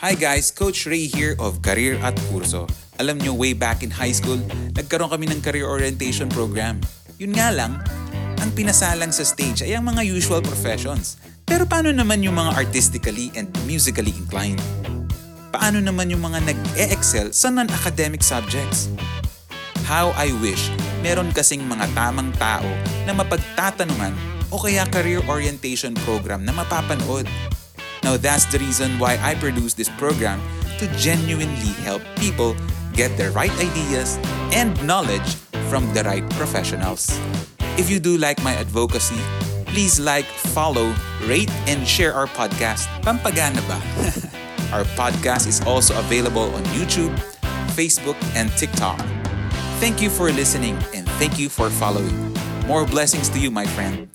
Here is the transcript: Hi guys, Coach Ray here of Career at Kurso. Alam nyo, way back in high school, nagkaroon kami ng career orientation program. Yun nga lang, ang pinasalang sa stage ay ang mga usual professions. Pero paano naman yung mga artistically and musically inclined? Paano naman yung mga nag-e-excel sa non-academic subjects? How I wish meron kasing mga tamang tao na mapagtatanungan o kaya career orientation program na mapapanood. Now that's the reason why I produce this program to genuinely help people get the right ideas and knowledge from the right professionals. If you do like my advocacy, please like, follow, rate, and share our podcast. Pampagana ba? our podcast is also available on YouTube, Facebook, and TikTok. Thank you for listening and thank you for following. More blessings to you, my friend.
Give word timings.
Hi 0.00 0.16
guys, 0.16 0.48
Coach 0.48 0.88
Ray 0.88 1.12
here 1.12 1.36
of 1.36 1.60
Career 1.60 2.00
at 2.00 2.16
Kurso. 2.32 2.64
Alam 2.96 3.20
nyo, 3.20 3.36
way 3.36 3.52
back 3.52 3.84
in 3.84 3.92
high 3.92 4.16
school, 4.16 4.40
nagkaroon 4.72 5.12
kami 5.12 5.28
ng 5.28 5.44
career 5.44 5.68
orientation 5.68 6.24
program. 6.32 6.80
Yun 7.20 7.36
nga 7.36 7.52
lang, 7.52 7.76
ang 8.40 8.48
pinasalang 8.56 9.12
sa 9.12 9.28
stage 9.28 9.60
ay 9.60 9.76
ang 9.76 9.84
mga 9.84 10.00
usual 10.08 10.40
professions. 10.40 11.20
Pero 11.44 11.68
paano 11.68 11.92
naman 11.92 12.24
yung 12.24 12.32
mga 12.32 12.56
artistically 12.56 13.28
and 13.36 13.52
musically 13.68 14.16
inclined? 14.16 14.56
Paano 15.52 15.84
naman 15.84 16.08
yung 16.08 16.24
mga 16.24 16.48
nag-e-excel 16.48 17.36
sa 17.36 17.52
non-academic 17.52 18.24
subjects? 18.24 18.88
How 19.84 20.16
I 20.16 20.32
wish 20.40 20.72
meron 21.04 21.28
kasing 21.28 21.60
mga 21.68 21.92
tamang 21.92 22.32
tao 22.40 22.72
na 23.04 23.12
mapagtatanungan 23.12 24.16
o 24.48 24.56
kaya 24.56 24.88
career 24.88 25.20
orientation 25.28 25.92
program 26.08 26.40
na 26.48 26.56
mapapanood. 26.56 27.28
Now 28.02 28.16
that's 28.16 28.46
the 28.46 28.58
reason 28.58 28.98
why 28.98 29.18
I 29.22 29.34
produce 29.34 29.74
this 29.74 29.88
program 29.98 30.40
to 30.78 30.86
genuinely 30.96 31.72
help 31.84 32.02
people 32.16 32.56
get 32.92 33.16
the 33.16 33.30
right 33.30 33.52
ideas 33.60 34.18
and 34.52 34.72
knowledge 34.86 35.34
from 35.68 35.92
the 35.94 36.02
right 36.04 36.28
professionals. 36.30 37.12
If 37.78 37.90
you 37.90 38.00
do 38.00 38.18
like 38.18 38.42
my 38.42 38.54
advocacy, 38.54 39.20
please 39.66 40.00
like, 40.00 40.24
follow, 40.24 40.94
rate, 41.24 41.50
and 41.68 41.86
share 41.86 42.12
our 42.12 42.26
podcast. 42.26 42.88
Pampagana 43.02 43.62
ba? 43.68 43.78
our 44.74 44.84
podcast 44.98 45.46
is 45.46 45.60
also 45.62 45.98
available 45.98 46.52
on 46.54 46.62
YouTube, 46.76 47.14
Facebook, 47.76 48.18
and 48.34 48.50
TikTok. 48.58 48.98
Thank 49.78 50.02
you 50.02 50.10
for 50.10 50.30
listening 50.32 50.76
and 50.92 51.08
thank 51.16 51.38
you 51.38 51.48
for 51.48 51.70
following. 51.70 52.12
More 52.66 52.84
blessings 52.84 53.28
to 53.30 53.38
you, 53.38 53.50
my 53.50 53.64
friend. 53.64 54.10